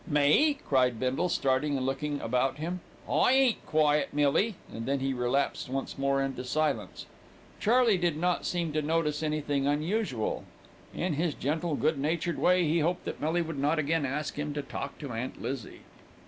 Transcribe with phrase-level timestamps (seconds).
[0.07, 2.79] "Me?" cried Bindle, starting and looking about him.
[3.07, 7.05] "I ain't quiet, Millie," and then he relapsed once more into silence.
[7.59, 10.43] Charley did not seem to notice anything unusual.
[10.91, 14.55] In his gentle, good natured way he hoped that Millie would not again ask him
[14.55, 15.81] to talk to Aunt Lizzie.